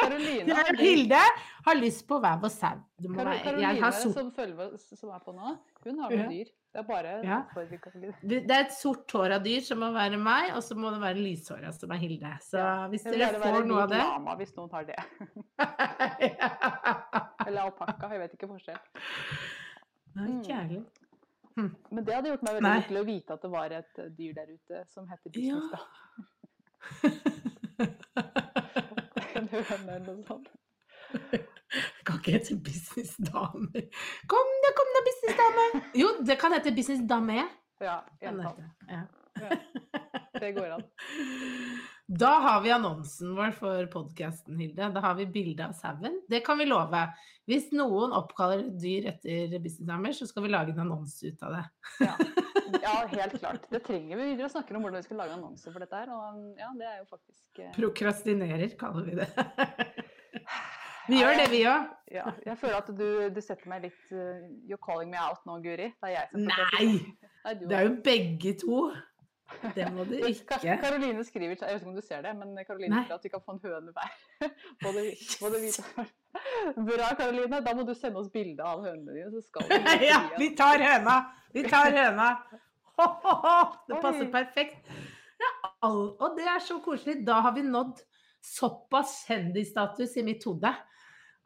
[0.00, 1.20] Karoline Hilde
[1.66, 2.80] har lyst på hver vår sau.
[3.16, 6.50] Karoline som, følger, som er på nå, hun har noen dyr.
[6.70, 7.40] Det er bare ja.
[8.22, 11.00] Det er et sort hår av dyr som må være meg, og så må det
[11.02, 12.34] være lyshåra som er Hilde.
[12.46, 14.98] Så hvis dere får noe av det lama, hvis noen tar det.
[17.48, 18.78] Eller alpakka, jeg vet ikke forskjell.
[20.18, 20.84] Nei, ikke jeg
[21.58, 21.70] Hm.
[21.90, 24.36] Men det hadde gjort meg veldig lykkelig å vite at det var et eh, dyr
[24.36, 25.80] der ute som heter business, ja.
[29.40, 30.48] en høne eller noe sånt.
[32.06, 33.82] Kan ikke hete businessdame.
[34.30, 35.66] Kom da, kom da, businessdame!
[36.00, 37.38] Jo, det kan hete businessdame.
[37.82, 38.30] Ja, ja,
[38.90, 39.02] Ja.
[40.40, 40.82] Det går an.
[42.12, 44.88] Da har vi annonsen vår for podkasten, Hilde.
[44.90, 46.16] Da har vi bilde av sauen.
[46.28, 47.04] Det kan vi love.
[47.46, 51.54] Hvis noen oppkaller et dyr etter businessdamer, så skal vi lage en annonse ut av
[51.54, 51.60] det.
[52.02, 52.16] Ja.
[52.82, 53.68] ja, helt klart.
[53.70, 54.26] Det trenger vi.
[54.40, 56.10] Vi snakker om hvordan vi skal lage annonse for dette her.
[56.10, 57.70] Og ja, det er jo faktisk eh...
[57.78, 59.30] Prokrastinerer, kaller vi det.
[61.12, 61.92] vi gjør det, vi òg.
[62.10, 65.60] Ja, jeg føler at du, du, setter meg litt uh, You're calling me out nå,
[65.62, 65.92] Guri.
[65.94, 66.50] Det er jeg som!
[66.50, 68.82] Nei det er jo begge to.
[69.74, 70.58] Det må du ikke.
[70.80, 73.44] Karoline skriver, jeg vet ikke om du ser det, men Karoline skriver at vi kan
[73.44, 74.16] få en høne hver.
[74.82, 75.04] Både,
[75.42, 75.70] både vi
[76.90, 77.62] Bra, Karoline.
[77.66, 80.82] Da må du sende oss bilde av hønene dine, så skal vi Ja, vi tar
[80.84, 81.16] høna!
[81.54, 82.32] Vi tar høna!
[83.00, 83.58] Ho, ho, ho.
[83.88, 84.88] Det passer perfekt.
[85.40, 85.50] Ja,
[85.88, 87.22] og det er så koselig.
[87.24, 88.02] Da har vi nådd
[88.44, 90.72] såpass kjendisstatus i mitt hode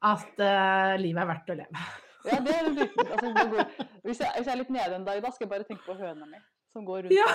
[0.04, 1.84] at uh, livet er verdt å leve.
[2.24, 3.30] Ja, det er det altså,
[4.02, 5.96] hvis, jeg, hvis jeg er litt nede en dag, da skal jeg bare tenke på
[5.98, 6.40] høna mi
[6.72, 7.28] som går rundt ja.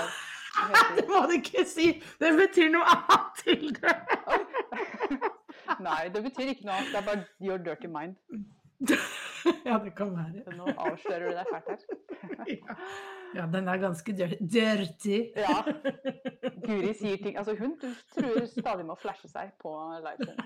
[0.98, 1.92] Det må du ikke si!
[2.22, 3.96] Det betyr noe annet til det.
[5.88, 6.94] Nei, det betyr ikke noe annet.
[6.94, 8.16] Det er bare your dirty mind.
[9.66, 10.56] Ja, det kan være.
[10.58, 11.80] Nå avslører du deg fælt her.
[12.50, 12.76] Ja,
[13.34, 15.18] den er ganske dirty.
[15.38, 15.62] Ja.
[16.66, 20.40] Guri sier ting Altså, hun truer stadig med å flashe seg på livestream.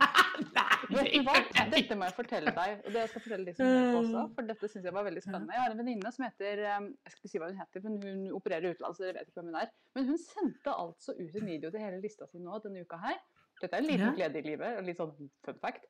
[0.93, 1.36] Vet du hva?
[1.72, 4.24] Dette må jeg fortelle deg, og det jeg skal fortelle de som hører på også,
[4.36, 5.56] for dette syns jeg var veldig spennende.
[5.56, 8.00] Jeg har en venninne som heter um, Jeg skal ikke si hva hun heter, men
[8.04, 9.72] hun opererer utenlands, så dere vet ikke hvem hun er.
[9.98, 13.22] Men hun sendte altså ut en video til hele lista si nå denne uka her.
[13.62, 15.88] Dette er en liten glede i livet, litt sånn fun fact.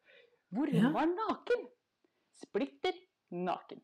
[0.54, 1.66] Hvor hun var naken!
[2.44, 2.98] Splitter
[3.34, 3.82] naken.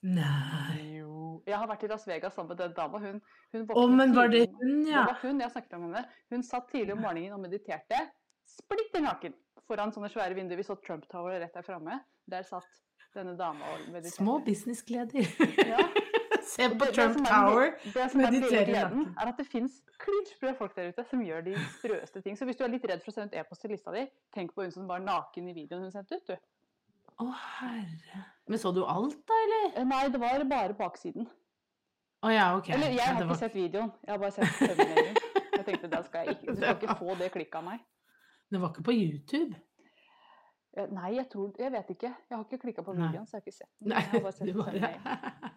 [0.00, 0.76] Nei.
[0.98, 1.09] Jo.
[1.46, 3.00] Jeg har vært i Las Vegas sammen med den dama.
[3.02, 3.20] Hun,
[3.54, 5.04] hun Å, men var det hun, ja?
[5.04, 6.04] Det var hun, jeg snakket om henne.
[6.34, 8.04] Hun satt tidlig om morgenen og mediterte.
[8.50, 9.36] Splitter naken
[9.70, 10.60] foran sånne svære vinduer.
[10.60, 12.00] Vi så Trump Tower rett der framme.
[12.30, 12.68] Der satt
[13.14, 14.16] denne dama og mediterte.
[14.18, 15.26] Små businessgleder.
[15.66, 15.84] Ja.
[16.50, 20.88] Se på det, Trump det Tower, er gleden, er at det fins klinsprø folk der
[20.90, 22.38] ute som gjør de sprøeste ting.
[22.38, 24.54] Så hvis du er litt redd for å sende ut e-post til lista di, tenk
[24.56, 27.12] på hun som var naken i videoen hun sendte ut, du.
[27.20, 27.28] Å,
[27.60, 28.24] herre.
[28.50, 29.66] Men så du alt, da, eller?
[29.78, 31.28] Eh, nei, det var bare baksiden.
[32.26, 32.72] Å ja, ok.
[32.74, 35.18] Eller jeg har ja, ikke sett videoen, jeg har bare sett thumbnailen.
[35.54, 37.84] Jeg tenkte da skal jeg ikke, du skal ikke få det klikket av meg.
[38.50, 39.60] Det var ikke på YouTube?
[40.74, 42.10] Eh, nei, jeg tror Jeg vet ikke.
[42.10, 43.94] Jeg har ikke klikka på videoen, så jeg har ikke sett den.
[43.94, 45.56] Jeg har bare sett bare...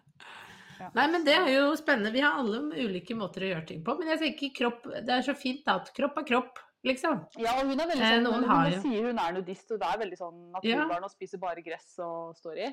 [0.74, 0.88] Ja.
[0.90, 2.10] Nei, men det er jo spennende.
[2.10, 3.94] Vi har alle ulike måter å gjøre ting på.
[3.94, 7.24] Men jeg tenker kropp Det er så fint da, at kropp er kropp liksom.
[7.40, 9.90] Ja, og hun er veldig sånn, Noen hun, hun sier hun er nudist, og det
[9.90, 11.08] er veldig sånn naturbarn ja.
[11.08, 12.70] og spiser bare gress og står i.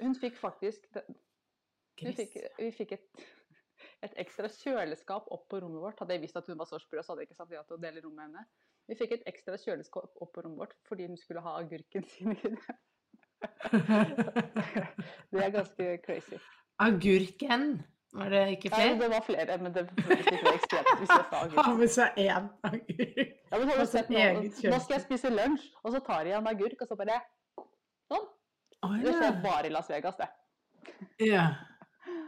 [0.00, 3.24] Hun fikk faktisk hun fikk, Vi fikk et,
[4.02, 6.00] et, ekstra kjøleskap opp på rommet vårt.
[6.02, 7.78] Hadde jeg visst at hun var så sprø, så hadde jeg ikke sagt ja til
[7.78, 8.46] å dele rom med henne.
[8.90, 12.34] Vi fikk et ekstra kjøleskap opp på rommet vårt fordi hun skulle ha agurken sin
[12.34, 12.76] i det.
[15.30, 16.40] det er ganske crazy.
[16.82, 17.84] Agurken?
[18.14, 18.88] Var det ikke flere?
[18.88, 21.58] Ja, det var flere, men det ble ikke ekstremt hvis jeg sa agurk.
[21.66, 23.32] Ha med seg én agurk.
[23.50, 26.38] Ja, men har du sett nå, nå skal jeg spise lunsj, og så tar jeg
[26.38, 27.18] en agurk, og så bare
[28.12, 28.26] Sånn.
[28.84, 29.02] Oh, ja.
[29.06, 30.28] Det skjer bare i Las Vegas, det.
[31.24, 31.44] Ja.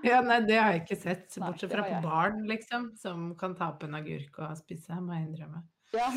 [0.06, 0.20] ja.
[0.24, 1.26] Nei, det har jeg ikke sett.
[1.42, 5.28] Bortsett fra på barn, liksom, som kan ta opp en agurk og spise, må jeg
[5.28, 5.62] innrømme.
[5.94, 6.08] Ja,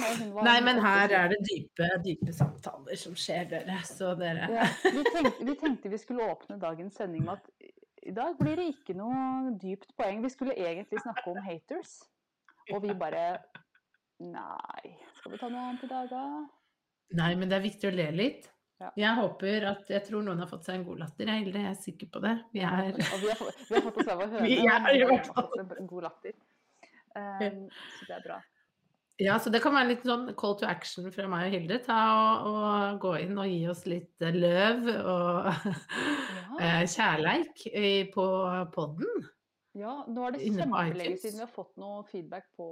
[0.44, 3.78] nei, men her er det dype, dype samtaler som skjer, dere.
[3.88, 7.76] Så dere ja, vi, tenkte, vi, tenkte, vi skulle åpne dagens sending med at
[8.10, 10.24] i dag blir det ikke noe dypt poeng.
[10.26, 12.00] Vi skulle egentlig snakke om haters,
[12.74, 13.32] og vi bare
[14.20, 16.24] Nei, skal vi ta noe annet i dag, da?
[17.16, 18.50] Nei, men det er viktig å le litt.
[18.80, 18.90] Ja.
[19.00, 21.78] Jeg håper at Jeg tror noen har fått seg en god latter, jeg, jeg er
[21.80, 22.36] sikker på det.
[22.56, 24.88] Vi er Og vi har, fått, vi har fått oss av å høre vi er,
[24.96, 25.50] i hvert fall.
[25.64, 26.36] en god latter.
[27.16, 28.38] Um, så det er bra.
[29.20, 31.80] Ja, så det kan være litt sånn call to action fra meg og Hilde.
[31.84, 35.50] Ta og, og gå inn og gi oss litt løv og
[36.62, 36.80] ja.
[36.88, 37.66] kjærleik
[38.14, 38.28] på
[38.76, 39.28] podden.
[39.78, 42.68] Ja, nå er det kjempelenge siden vi har fått noe feedback på,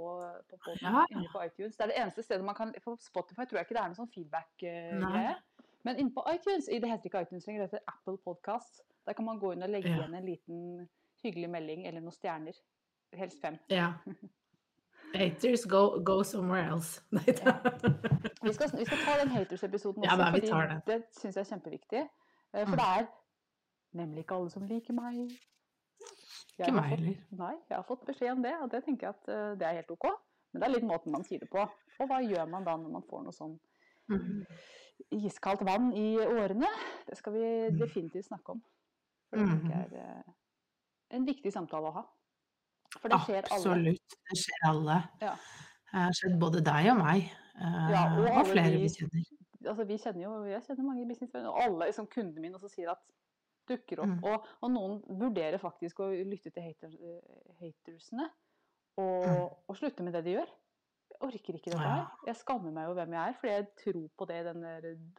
[0.50, 1.04] på podden ja.
[1.12, 1.76] inne på iTunes.
[1.76, 4.00] Det er det eneste stedet man kan På Spotify tror jeg ikke det er noe
[4.00, 5.36] sånn feedback-greie.
[5.86, 8.82] Men inne på iTunes, det heter ikke iTunes lenger, det heter Apple Podcast.
[9.06, 10.64] Der kan man gå inn og legge igjen en liten
[11.22, 12.56] hyggelig melding eller noen stjerner.
[13.16, 13.60] Helst fem.
[13.72, 13.92] Ja.
[15.14, 17.02] Haters go, go somewhere else.
[17.12, 17.54] Ja.
[18.42, 21.48] Vi, skal, vi, skal, ta den haters-episoden også, ja, fordi det, det syns jeg er
[21.48, 22.02] kjempeviktig.
[22.54, 22.80] Eh, for mm.
[22.80, 23.06] det er
[23.98, 25.18] nemlig ikke alle som liker meg.
[26.58, 27.18] ikke meg heller.
[27.40, 29.80] Nei, jeg har fått beskjed om det, og det tenker jeg at uh, det er
[29.80, 30.08] helt ok.
[30.52, 31.64] Men det er litt måten man sier det på.
[31.98, 33.56] Og hva gjør man da når man får noe sånn
[34.12, 34.44] mm.
[35.18, 36.70] iskaldt vann i årene?
[37.08, 37.80] Det skal vi mm.
[37.82, 38.62] definitivt snakke om.
[39.28, 40.36] For det tenker jeg er uh,
[41.18, 42.06] en viktig samtale å ha.
[43.02, 43.58] For det skjer alle.
[43.58, 44.16] Absolutt.
[44.30, 45.00] Det skjer alle.
[45.22, 45.34] Ja.
[45.88, 49.28] Det har skjedd både deg og meg, ja, og, og flere vi kjenner.
[49.64, 52.92] altså vi kjenner jo, Jeg kjenner mange businessvenner, og alle liksom, kundene mine også sier
[52.92, 53.00] at
[53.68, 54.14] dukker opp.
[54.14, 54.22] Mm.
[54.28, 56.94] Og, og, noen vurderer faktisk å lytte til hater,
[57.60, 58.28] hatersene
[58.98, 59.42] og, mm.
[59.68, 60.54] og, slutte med det de gjør.
[61.08, 62.04] Jeg orker ikke dette her.
[62.28, 64.66] Jeg skammer meg over hvem jeg er, fordi jeg tror på det den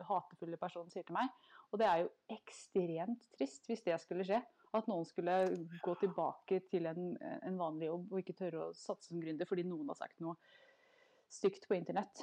[0.07, 1.31] hatefulle personen sier til meg.
[1.69, 4.39] Og det er jo ekstremt trist hvis det skulle skje.
[4.77, 5.35] At noen skulle
[5.81, 9.65] gå tilbake til en, en vanlig jobb og ikke tørre å satse som gründer fordi
[9.65, 10.35] noen har sagt noe
[11.29, 12.21] stygt på internett.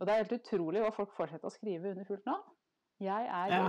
[0.00, 2.48] Og det er helt utrolig hva folk fortsetter å skrive under fullt navn.
[3.02, 3.68] Jeg er ja.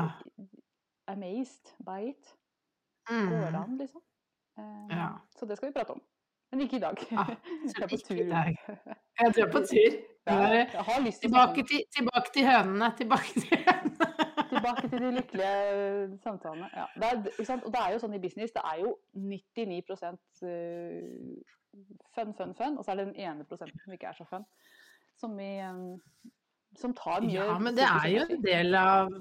[1.11, 2.33] amazed by it.
[3.09, 4.03] Går det an, liksom.
[4.55, 5.09] Um, ja.
[5.35, 6.01] Så det skal vi prate om.
[6.51, 7.05] Men ikke i dag.
[7.11, 7.25] Ja,
[7.65, 8.23] jeg er på tur.
[8.23, 9.99] Jeg er på tur.
[10.23, 12.93] Til tilbake, til, tilbake til hønene.
[12.97, 14.12] Tilbake til hønene.
[14.49, 16.69] Tilbake til de lykkelige eh, samtalene.
[16.75, 16.85] Ja.
[16.95, 19.91] Det er, og det er jo sånn i business, det er jo 99 eh,
[22.15, 24.47] fun, fun, fun, og så er det den ene prosenten som ikke er så fun.
[25.19, 26.31] Som, vi, eh,
[26.79, 29.13] som tar mye Ja, men det er jo en del av,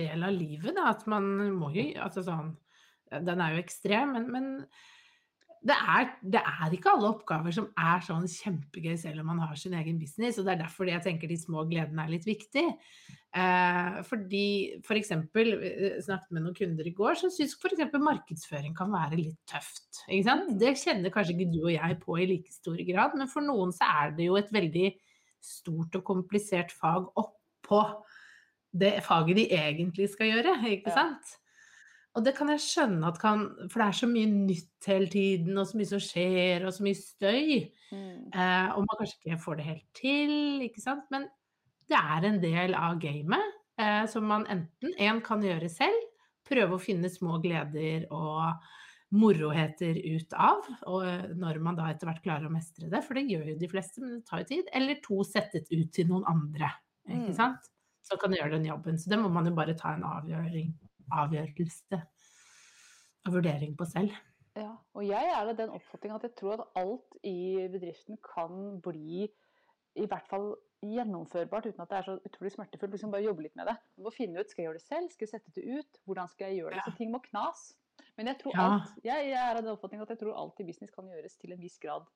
[0.00, 0.90] del av livet, da.
[0.94, 2.56] At man må jo Altså sånn
[3.06, 4.48] Den er jo ekstrem, men, men
[5.66, 9.56] det er, det er, ikke alle oppgaver som er sånn kjempegøy selv om man har
[9.58, 10.38] sin egen business.
[10.38, 12.64] og Det er derfor jeg tenker de små gledene er litt viktig.
[13.36, 14.44] Eh, fordi
[14.82, 15.14] f.eks.
[15.32, 17.82] For eh, snakket med noen kunder i går som syns f.eks.
[17.94, 20.04] markedsføring kan være litt tøft.
[20.06, 23.74] Det kjenner kanskje ikke du og jeg på i like stor grad, men for noen
[23.74, 24.92] så er det jo et veldig
[25.42, 27.82] stort og komplisert fag oppå
[28.76, 30.58] det faget de egentlig skal gjøre.
[30.68, 31.34] ikke sant?
[31.34, 31.42] Ja.
[32.16, 35.58] Og det kan jeg skjønne at kan For det er så mye nytt hele tiden,
[35.60, 37.50] og så mye som skjer, og så mye støy.
[37.92, 38.30] Mm.
[38.32, 41.04] Eh, og man kanskje ikke får det helt til, ikke sant.
[41.12, 41.28] Men
[41.90, 43.52] det er en del av gamet
[43.82, 46.08] eh, som man enten én kan gjøre selv,
[46.46, 48.64] prøve å finne små gleder og
[49.16, 53.18] moroheter ut av, og eh, når man da etter hvert klarer å mestre det, for
[53.18, 54.72] det gjør jo de fleste, men det tar jo tid.
[54.74, 56.72] Eller to settet ut til noen andre,
[57.06, 57.38] ikke mm.
[57.38, 57.70] sant.
[58.06, 58.98] Så kan gjøre den jobben.
[59.02, 60.70] Så det må man jo bare ta en avgjøring
[61.12, 62.00] avgjørelse
[63.26, 64.14] og vurdering på selv.
[64.56, 68.78] Ja, og jeg er av den oppfatning at jeg tror at alt i bedriften kan
[68.84, 69.26] bli
[69.96, 72.94] i hvert fall gjennomførbart uten at det er så utrolig smertefullt.
[72.94, 73.76] Liksom bare jobbe litt med det.
[73.96, 76.30] Du må finne ut skal jeg gjøre det selv, skal jeg sette det ut, hvordan
[76.32, 76.82] skal jeg gjøre det.
[76.82, 76.86] Ja.
[76.88, 77.66] Så ting må knas.
[78.16, 78.66] Men jeg tror ja.
[78.66, 81.36] alt, jeg, jeg, er av den oppfatning at jeg tror alt i business kan gjøres
[81.40, 82.06] til en viss grad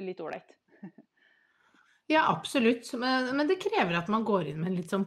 [0.00, 0.52] litt ålreit.
[2.14, 2.88] ja, absolutt.
[3.00, 5.06] Men, men, det krever at man går inn med en litt sånn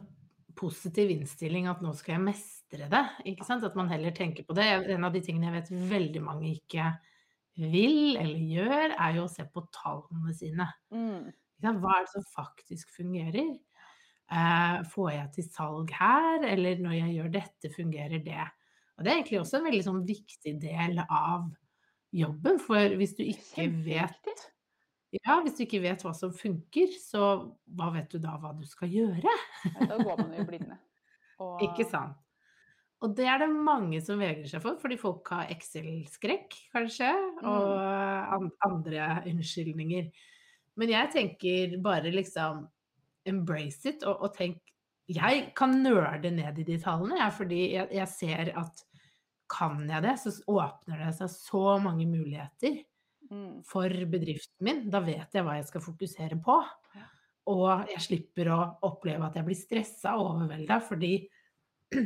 [0.58, 3.02] positiv innstilling at nå skal jeg mestre det.
[3.32, 3.64] ikke sant?
[3.66, 4.68] At man heller tenker på det.
[4.94, 6.92] En av de tingene jeg vet veldig mange ikke
[7.60, 10.68] vil eller gjør, er jo å se på tallene sine.
[10.94, 11.32] Mm.
[11.62, 13.52] Hva er det som faktisk fungerer?
[14.32, 18.46] Eh, får jeg til salg her, eller når jeg gjør dette, fungerer det?
[18.96, 21.50] Og Det er egentlig også en veldig sånn viktig del av
[22.12, 24.32] jobben, for hvis du ikke vet
[25.12, 27.28] ja, hvis du ikke vet hva som funker, så
[27.76, 29.34] hva vet du da hva du skal gjøre?
[29.76, 30.78] da går man jo blinde.
[31.42, 31.60] Og...
[31.66, 32.16] Ikke sant.
[33.02, 37.08] Og det er det mange som vegrer seg for, fordi folk har Excel-skrekk, kanskje,
[37.42, 38.52] og mm.
[38.68, 40.06] andre unnskyldninger.
[40.78, 42.62] Men jeg tenker bare liksom
[43.28, 44.60] embrace it, og, og tenk
[45.10, 48.84] Jeg kan nøle ned i de tallene, jeg, fordi jeg, jeg ser at
[49.52, 52.78] kan jeg det, så åpner det seg så mange muligheter.
[53.32, 53.62] Mm.
[53.64, 54.82] for bedriften min.
[54.92, 56.58] Da vet jeg hva jeg skal fokusere på.
[57.50, 61.14] Og jeg slipper å oppleve at jeg blir stressa og overvelda, fordi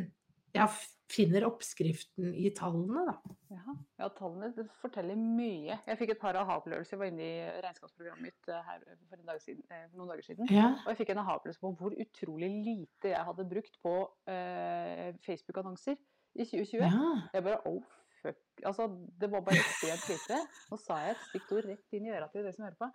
[0.57, 0.69] jeg
[1.13, 3.35] finner oppskriften i tallene, da.
[3.53, 5.77] Ja, ja tallene forteller mye.
[5.77, 6.97] Jeg fikk et par aha-opplevelser.
[6.97, 10.51] Jeg var inne i regnskapsprogrammet mitt eh, her for dag siden, eh, noen dager siden.
[10.51, 10.73] Ja.
[10.87, 16.01] Og jeg fikk en aha-opplevelse på hvor utrolig lite jeg hadde brukt på uh, Facebook-annonser
[16.37, 16.83] i 2020.
[16.87, 17.13] Ja.
[17.37, 17.85] Jeg bare oh
[18.23, 18.87] fuck Altså,
[19.21, 20.39] det var bare ekstremt lite.
[20.71, 22.89] Nå sa jeg et stygt ord rett inn i øra til de som hører på.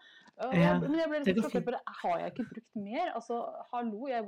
[0.58, 1.82] Ja, men jeg ble litt sjokkert på.
[2.02, 3.12] Har jeg ikke brukt mer?
[3.20, 3.38] Altså,
[3.70, 4.26] hallo, jeg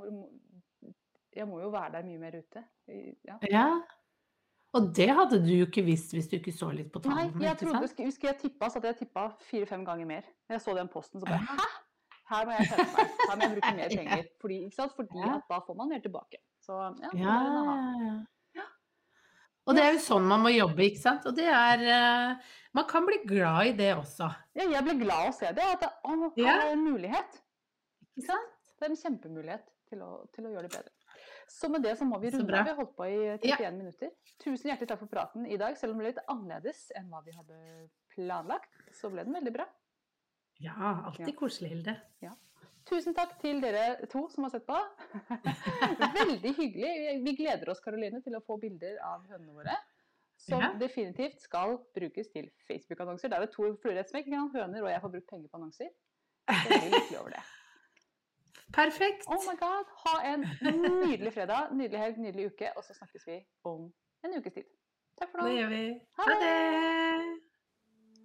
[1.36, 2.64] jeg må jo være der mye mer ute.
[3.26, 3.38] Ja.
[3.50, 3.68] ja.
[4.74, 7.34] Og det hadde du jo ikke visst hvis du ikke så litt på tallene.
[7.38, 10.30] Nei, jeg trodde, husker jeg tippa, så hadde jeg tippa fire-fem ganger mer.
[10.50, 11.68] Jeg så den posten, så bare Hæ?
[12.32, 13.16] Her må jeg skjerpe meg.
[13.20, 14.30] Her må jeg bruke mer penger.
[14.42, 14.60] Fordi,
[14.96, 16.42] Fordi da får man mer tilbake.
[16.64, 17.36] Så ja, ja,
[18.02, 18.14] ja.
[19.64, 21.28] Og det er jo sånn man må jobbe, ikke sant.
[21.30, 24.28] Og det er uh, Man kan bli glad i det også.
[24.58, 25.68] Ja, jeg blir glad å se det.
[25.76, 27.40] At det, å, her er en mulighet.
[28.14, 28.52] Ikke sant?
[28.74, 30.92] Det er en kjempemulighet til å, til å gjøre det bedre.
[31.54, 32.50] Så med det så må vi runde.
[32.50, 33.72] Vi har holdt på i 31 ja.
[33.76, 34.12] minutter.
[34.42, 35.78] Tusen hjertelig takk for praten i dag.
[35.80, 37.60] Selv om det ble litt annerledes enn hva vi hadde
[38.16, 39.68] planlagt, så ble den veldig bra.
[40.64, 40.76] Ja,
[41.10, 41.38] alltid ja.
[41.38, 41.96] koselig, Hilde.
[42.24, 42.34] Ja.
[42.90, 44.78] Tusen takk til dere to som har sett på.
[46.20, 46.94] Veldig hyggelig.
[47.24, 49.78] Vi gleder oss Karoline, til å få bilder av hønene våre.
[50.44, 50.74] Som ja.
[50.80, 53.32] definitivt skal brukes til Facebook-annonser.
[53.32, 54.28] Da er det to fluer i et smekk.
[54.56, 55.94] Høner og jeg får brukt penger på annonser.
[58.74, 59.24] Perfekt.
[59.28, 59.86] Oh my god.
[60.04, 60.44] Ha en
[61.06, 63.88] nydelig fredag, nydelig helg, nydelig uke, og så snakkes vi om
[64.26, 64.68] en ukes tid.
[65.22, 65.48] Takk for nå.
[65.48, 65.84] Det gjør vi.
[66.20, 67.43] Ha det.